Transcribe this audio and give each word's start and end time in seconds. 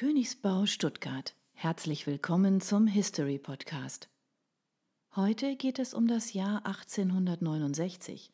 Königsbau 0.00 0.64
Stuttgart. 0.64 1.34
Herzlich 1.52 2.06
willkommen 2.06 2.62
zum 2.62 2.86
History 2.86 3.38
Podcast. 3.38 4.08
Heute 5.14 5.56
geht 5.56 5.78
es 5.78 5.92
um 5.92 6.08
das 6.08 6.32
Jahr 6.32 6.64
1869, 6.64 8.32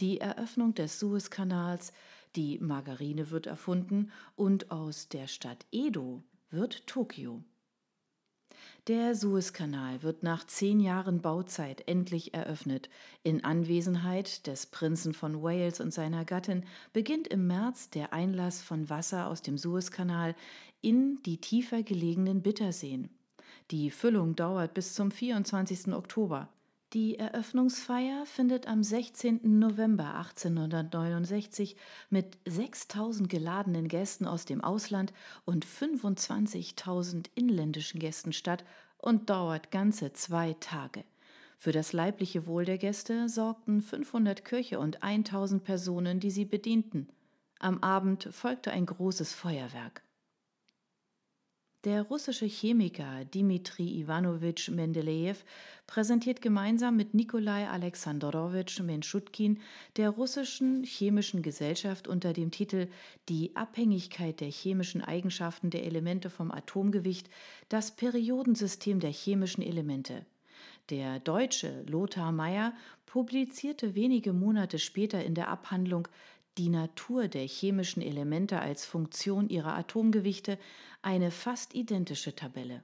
die 0.00 0.22
Eröffnung 0.22 0.72
des 0.72 0.98
Suezkanals, 0.98 1.92
die 2.34 2.58
Margarine 2.60 3.30
wird 3.30 3.46
erfunden 3.46 4.10
und 4.36 4.70
aus 4.70 5.10
der 5.10 5.26
Stadt 5.26 5.66
Edo 5.70 6.22
wird 6.48 6.86
Tokio. 6.86 7.44
Der 8.88 9.14
Suezkanal 9.14 10.02
wird 10.02 10.22
nach 10.22 10.46
zehn 10.46 10.80
Jahren 10.80 11.20
Bauzeit 11.20 11.86
endlich 11.86 12.34
eröffnet. 12.34 12.90
In 13.22 13.44
Anwesenheit 13.44 14.46
des 14.46 14.66
Prinzen 14.66 15.14
von 15.14 15.42
Wales 15.42 15.80
und 15.80 15.94
seiner 15.94 16.24
Gattin 16.24 16.64
beginnt 16.92 17.28
im 17.28 17.46
März 17.46 17.90
der 17.90 18.12
Einlass 18.12 18.62
von 18.62 18.90
Wasser 18.90 19.28
aus 19.28 19.42
dem 19.42 19.56
Suezkanal 19.56 20.34
in 20.80 21.22
die 21.24 21.38
tiefer 21.38 21.82
gelegenen 21.82 22.42
Bitterseen. 22.42 23.08
Die 23.70 23.90
Füllung 23.90 24.34
dauert 24.34 24.74
bis 24.74 24.94
zum 24.94 25.10
24. 25.10 25.94
Oktober. 25.94 26.48
Die 26.92 27.18
Eröffnungsfeier 27.18 28.26
findet 28.26 28.68
am 28.68 28.82
16. 28.82 29.58
November 29.58 30.14
1869 30.14 31.74
mit 32.10 32.36
6000 32.44 33.30
geladenen 33.30 33.88
Gästen 33.88 34.26
aus 34.26 34.44
dem 34.44 34.62
Ausland 34.62 35.14
und 35.46 35.64
25.000 35.64 37.30
inländischen 37.34 37.98
Gästen 37.98 38.34
statt 38.34 38.66
und 38.98 39.30
dauert 39.30 39.70
ganze 39.70 40.12
zwei 40.12 40.52
Tage. 40.60 41.04
Für 41.56 41.72
das 41.72 41.94
leibliche 41.94 42.46
Wohl 42.46 42.66
der 42.66 42.76
Gäste 42.76 43.26
sorgten 43.30 43.80
500 43.80 44.44
Köche 44.44 44.78
und 44.78 45.02
1000 45.02 45.64
Personen, 45.64 46.20
die 46.20 46.30
sie 46.30 46.44
bedienten. 46.44 47.08
Am 47.58 47.82
Abend 47.82 48.28
folgte 48.32 48.70
ein 48.70 48.84
großes 48.84 49.32
Feuerwerk. 49.32 50.02
Der 51.84 52.02
russische 52.02 52.46
Chemiker 52.46 53.24
Dmitri 53.24 54.00
Iwanowitsch 54.00 54.70
Mendelejew 54.70 55.34
präsentiert 55.88 56.40
gemeinsam 56.40 56.94
mit 56.94 57.12
Nikolai 57.12 57.68
Alexandrowitsch 57.68 58.78
Menschutkin 58.82 59.58
der 59.96 60.10
russischen 60.10 60.84
chemischen 60.84 61.42
Gesellschaft 61.42 62.06
unter 62.06 62.32
dem 62.32 62.52
Titel 62.52 62.86
Die 63.28 63.56
Abhängigkeit 63.56 64.40
der 64.40 64.48
chemischen 64.48 65.02
Eigenschaften 65.02 65.70
der 65.70 65.84
Elemente 65.84 66.30
vom 66.30 66.52
Atomgewicht 66.52 67.28
das 67.68 67.96
Periodensystem 67.96 69.00
der 69.00 69.10
chemischen 69.10 69.64
Elemente. 69.64 70.24
Der 70.88 71.18
Deutsche 71.18 71.82
Lothar 71.88 72.30
Meyer 72.30 72.74
publizierte 73.06 73.96
wenige 73.96 74.32
Monate 74.32 74.78
später 74.78 75.24
in 75.24 75.34
der 75.34 75.48
Abhandlung 75.48 76.06
die 76.58 76.68
Natur 76.68 77.28
der 77.28 77.46
chemischen 77.46 78.02
Elemente 78.02 78.60
als 78.60 78.84
Funktion 78.84 79.48
ihrer 79.48 79.74
Atomgewichte 79.74 80.58
eine 81.00 81.30
fast 81.30 81.74
identische 81.74 82.34
Tabelle. 82.34 82.82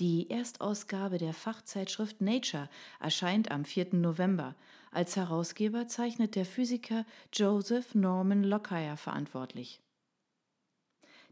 Die 0.00 0.28
Erstausgabe 0.28 1.18
der 1.18 1.34
Fachzeitschrift 1.34 2.20
Nature 2.20 2.68
erscheint 2.98 3.52
am 3.52 3.64
4. 3.64 3.94
November. 3.94 4.56
Als 4.90 5.14
Herausgeber 5.14 5.86
zeichnet 5.86 6.34
der 6.34 6.46
Physiker 6.46 7.06
Joseph 7.32 7.94
Norman 7.94 8.42
Lockyer 8.42 8.96
verantwortlich. 8.96 9.80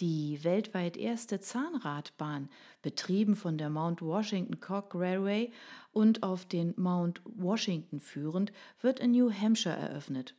Die 0.00 0.42
weltweit 0.42 0.96
erste 0.96 1.40
Zahnradbahn, 1.40 2.48
betrieben 2.82 3.36
von 3.36 3.58
der 3.58 3.70
Mount 3.70 4.02
Washington 4.02 4.60
Cog 4.60 4.94
Railway 4.94 5.52
und 5.92 6.22
auf 6.22 6.44
den 6.44 6.74
Mount 6.76 7.22
Washington 7.24 8.00
führend, 8.00 8.52
wird 8.80 9.00
in 9.00 9.12
New 9.12 9.32
Hampshire 9.32 9.76
eröffnet. 9.76 10.34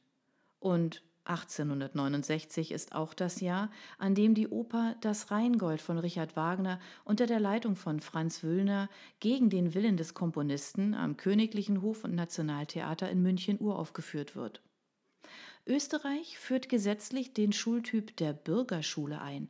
Und 0.66 1.04
1869 1.26 2.72
ist 2.72 2.96
auch 2.96 3.14
das 3.14 3.40
Jahr, 3.40 3.70
an 4.00 4.16
dem 4.16 4.34
die 4.34 4.48
Oper 4.48 4.96
Das 5.00 5.30
Rheingold 5.30 5.80
von 5.80 6.00
Richard 6.00 6.36
Wagner 6.36 6.80
unter 7.04 7.28
der 7.28 7.40
Leitung 7.40 7.76
von 7.76 8.00
Franz 8.00 8.42
Wüllner 8.42 8.90
gegen 9.20 9.52
den 9.52 9.76
Willen 9.76 9.96
des 9.96 10.16
Komponisten 10.16 10.96
am 10.96 11.18
Königlichen 11.18 11.84
Hof- 11.84 12.04
und 12.04 12.16
Nationaltheater 12.16 13.12
in 13.12 13.22
München 13.22 13.62
uraufgeführt 13.62 14.36
wird. 14.36 14.64
Österreich 15.68 16.40
führt 16.40 16.68
gesetzlich 16.68 17.32
den 17.32 17.54
Schultyp 17.54 18.18
der 18.18 18.34
Bürgerschule 18.34 19.22
ein. 19.22 19.50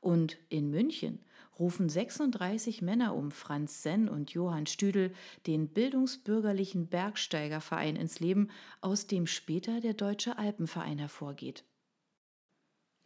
Und 0.00 0.38
in 0.48 0.70
München 0.70 1.18
rufen 1.58 1.88
36 1.88 2.82
Männer 2.82 3.14
um 3.14 3.30
Franz 3.30 3.82
Senn 3.82 4.08
und 4.08 4.32
Johann 4.32 4.66
Stüdel 4.66 5.12
den 5.46 5.68
bildungsbürgerlichen 5.68 6.86
Bergsteigerverein 6.88 7.96
ins 7.96 8.20
Leben, 8.20 8.48
aus 8.80 9.06
dem 9.06 9.26
später 9.26 9.80
der 9.80 9.94
Deutsche 9.94 10.38
Alpenverein 10.38 10.98
hervorgeht. 10.98 11.64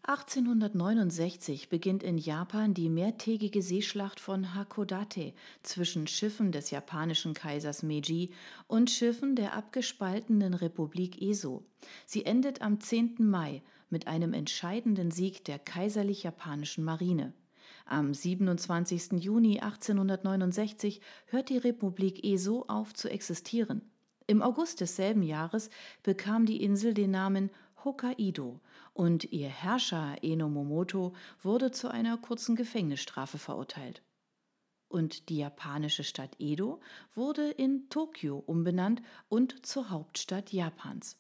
1869 0.09 1.69
beginnt 1.69 2.05
in 2.05 2.17
Japan 2.17 2.75
die 2.75 2.89
mehrtägige 2.89 3.61
Seeschlacht 3.61 4.21
von 4.21 4.55
Hakodate 4.55 5.35
zwischen 5.65 6.07
Schiffen 6.07 6.53
des 6.53 6.71
japanischen 6.71 7.35
Kaisers 7.35 7.83
Meiji 7.83 8.31
und 8.69 8.89
Schiffen 8.89 9.35
der 9.35 9.55
abgespaltenen 9.55 10.55
Republik 10.55 11.21
Eso. 11.21 11.65
Sie 12.07 12.25
endet 12.25 12.63
am 12.63 12.79
10. 12.79 13.17
Mai 13.19 13.63
mit 13.91 14.07
einem 14.07 14.33
entscheidenden 14.33 15.11
Sieg 15.11 15.45
der 15.45 15.59
kaiserlich-japanischen 15.59 16.85
Marine. 16.85 17.33
Am 17.89 18.13
27. 18.13 19.13
Juni 19.23 19.61
1869 19.61 21.01
hört 21.27 21.51
die 21.51 21.59
Republik 21.59 22.25
Eso 22.25 22.65
auf 22.67 22.93
zu 22.93 23.09
existieren. 23.09 23.81
Im 24.27 24.43
August 24.43 24.81
desselben 24.81 25.23
Jahres 25.23 25.71
bekam 26.03 26.47
die 26.47 26.65
Insel 26.65 26.95
den 26.95 27.13
Namen 27.13 27.49
Hokkaido 27.85 28.61
und 28.93 29.31
ihr 29.33 29.49
Herrscher 29.49 30.17
Eno 30.23 30.49
Momoto 30.49 31.15
wurde 31.41 31.71
zu 31.71 31.89
einer 31.89 32.17
kurzen 32.17 32.57
Gefängnisstrafe 32.57 33.39
verurteilt. 33.39 34.03
Und 34.89 35.29
die 35.29 35.39
japanische 35.39 36.03
Stadt 36.03 36.35
Edo 36.41 36.81
wurde 37.15 37.51
in 37.53 37.89
Tokio 37.89 38.43
umbenannt 38.47 39.01
und 39.29 39.65
zur 39.65 39.91
Hauptstadt 39.91 40.53
Japans. 40.53 41.17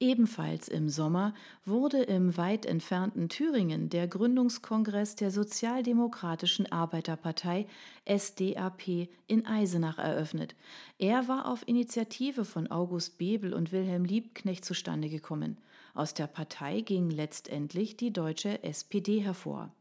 Ebenfalls 0.00 0.68
im 0.68 0.88
Sommer 0.88 1.34
wurde 1.64 2.00
im 2.00 2.36
weit 2.36 2.66
entfernten 2.66 3.28
Thüringen 3.28 3.90
der 3.90 4.06
Gründungskongress 4.06 5.16
der 5.16 5.32
Sozialdemokratischen 5.32 6.70
Arbeiterpartei 6.70 7.66
SDAP 8.08 9.08
in 9.26 9.44
Eisenach 9.44 9.98
eröffnet. 9.98 10.54
Er 10.98 11.26
war 11.26 11.46
auf 11.46 11.66
Initiative 11.66 12.44
von 12.44 12.70
August 12.70 13.18
Bebel 13.18 13.52
und 13.52 13.72
Wilhelm 13.72 14.04
Liebknecht 14.04 14.64
zustande 14.64 15.08
gekommen. 15.08 15.58
Aus 15.94 16.14
der 16.14 16.28
Partei 16.28 16.80
ging 16.82 17.10
letztendlich 17.10 17.96
die 17.96 18.12
deutsche 18.12 18.62
SPD 18.62 19.18
hervor. 19.18 19.72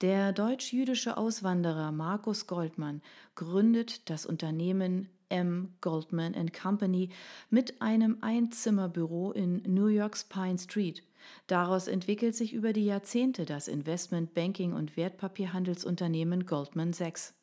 Der 0.00 0.32
deutsch-jüdische 0.32 1.16
Auswanderer 1.16 1.90
Markus 1.90 2.46
Goldmann 2.46 3.02
gründet 3.34 4.08
das 4.10 4.26
Unternehmen 4.26 5.08
M. 5.28 5.74
Goldman 5.80 6.34
Company 6.52 7.10
mit 7.50 7.80
einem 7.80 8.18
Einzimmerbüro 8.20 9.32
in 9.32 9.62
New 9.66 9.86
Yorks 9.86 10.24
Pine 10.24 10.58
Street. 10.58 11.02
Daraus 11.46 11.88
entwickelt 11.88 12.34
sich 12.34 12.52
über 12.52 12.72
die 12.72 12.84
Jahrzehnte 12.84 13.44
das 13.44 13.68
Investment 13.68 14.34
Banking 14.34 14.72
und 14.72 14.96
Wertpapierhandelsunternehmen 14.96 16.46
Goldman 16.46 16.92
Sachs. 16.92 17.34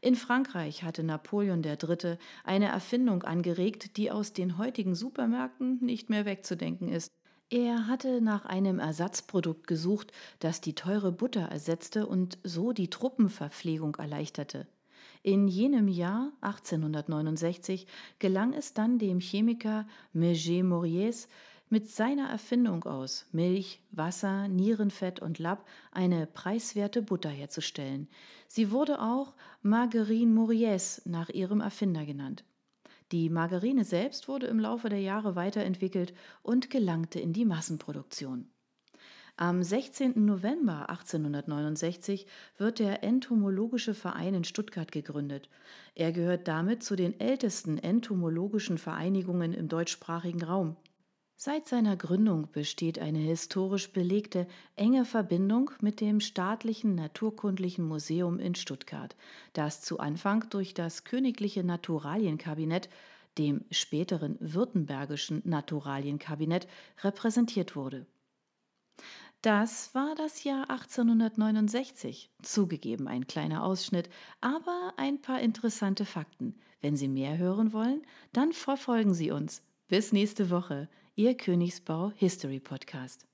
In 0.00 0.14
Frankreich 0.14 0.82
hatte 0.82 1.02
Napoleon 1.02 1.62
III. 1.62 2.18
eine 2.44 2.66
Erfindung 2.66 3.22
angeregt, 3.22 3.96
die 3.96 4.10
aus 4.10 4.32
den 4.32 4.58
heutigen 4.58 4.94
Supermärkten 4.94 5.78
nicht 5.84 6.10
mehr 6.10 6.24
wegzudenken 6.24 6.88
ist. 6.88 7.10
Er 7.50 7.86
hatte 7.86 8.20
nach 8.20 8.46
einem 8.46 8.78
Ersatzprodukt 8.78 9.66
gesucht, 9.66 10.12
das 10.38 10.60
die 10.60 10.74
teure 10.74 11.12
Butter 11.12 11.42
ersetzte 11.42 12.06
und 12.06 12.38
so 12.42 12.72
die 12.72 12.88
Truppenverpflegung 12.88 13.96
erleichterte. 13.96 14.66
In 15.26 15.48
jenem 15.48 15.88
Jahr 15.88 16.32
1869 16.42 17.86
gelang 18.18 18.52
es 18.52 18.74
dann 18.74 18.98
dem 18.98 19.20
Chemiker 19.20 19.86
Meger 20.12 20.62
Mauriès 20.62 21.28
mit 21.70 21.88
seiner 21.88 22.28
Erfindung 22.28 22.84
aus 22.84 23.24
Milch, 23.32 23.80
Wasser, 23.90 24.48
Nierenfett 24.48 25.20
und 25.20 25.38
Lapp 25.38 25.66
eine 25.92 26.26
preiswerte 26.26 27.00
Butter 27.00 27.30
herzustellen. 27.30 28.06
Sie 28.48 28.70
wurde 28.70 29.00
auch 29.00 29.34
Margarine 29.62 30.30
Mauriès 30.30 31.00
nach 31.06 31.30
ihrem 31.30 31.62
Erfinder 31.62 32.04
genannt. 32.04 32.44
Die 33.10 33.30
Margarine 33.30 33.84
selbst 33.84 34.28
wurde 34.28 34.46
im 34.48 34.60
Laufe 34.60 34.90
der 34.90 35.00
Jahre 35.00 35.36
weiterentwickelt 35.36 36.12
und 36.42 36.68
gelangte 36.68 37.18
in 37.18 37.32
die 37.32 37.46
Massenproduktion. 37.46 38.50
Am 39.36 39.64
16. 39.64 40.24
November 40.24 40.88
1869 40.90 42.24
wird 42.56 42.78
der 42.78 43.02
Entomologische 43.02 43.92
Verein 43.92 44.32
in 44.32 44.44
Stuttgart 44.44 44.92
gegründet. 44.92 45.48
Er 45.96 46.12
gehört 46.12 46.46
damit 46.46 46.84
zu 46.84 46.94
den 46.94 47.18
ältesten 47.18 47.78
entomologischen 47.78 48.78
Vereinigungen 48.78 49.52
im 49.52 49.66
deutschsprachigen 49.66 50.44
Raum. 50.44 50.76
Seit 51.34 51.66
seiner 51.66 51.96
Gründung 51.96 52.52
besteht 52.52 53.00
eine 53.00 53.18
historisch 53.18 53.90
belegte 53.90 54.46
enge 54.76 55.04
Verbindung 55.04 55.72
mit 55.80 56.00
dem 56.00 56.20
Staatlichen 56.20 56.94
Naturkundlichen 56.94 57.84
Museum 57.84 58.38
in 58.38 58.54
Stuttgart, 58.54 59.16
das 59.52 59.80
zu 59.80 59.98
Anfang 59.98 60.48
durch 60.50 60.74
das 60.74 61.02
Königliche 61.02 61.64
Naturalienkabinett, 61.64 62.88
dem 63.36 63.64
späteren 63.72 64.36
Württembergischen 64.38 65.42
Naturalienkabinett, 65.44 66.68
repräsentiert 67.02 67.74
wurde. 67.74 68.06
Das 69.44 69.94
war 69.94 70.14
das 70.14 70.42
Jahr 70.44 70.70
1869. 70.70 72.30
Zugegeben 72.40 73.06
ein 73.06 73.26
kleiner 73.26 73.62
Ausschnitt, 73.62 74.08
aber 74.40 74.94
ein 74.96 75.20
paar 75.20 75.38
interessante 75.42 76.06
Fakten. 76.06 76.54
Wenn 76.80 76.96
Sie 76.96 77.08
mehr 77.08 77.36
hören 77.36 77.74
wollen, 77.74 78.00
dann 78.32 78.54
verfolgen 78.54 79.12
Sie 79.12 79.30
uns. 79.30 79.62
Bis 79.86 80.12
nächste 80.12 80.48
Woche, 80.48 80.88
Ihr 81.14 81.36
Königsbau 81.36 82.10
History 82.16 82.58
Podcast. 82.58 83.26